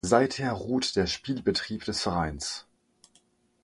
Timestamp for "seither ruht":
0.03-0.95